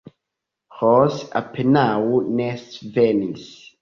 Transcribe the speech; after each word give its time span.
Ros 0.79 1.19
apenaŭ 1.41 1.93
ne 2.41 2.49
svenis. 2.63 3.45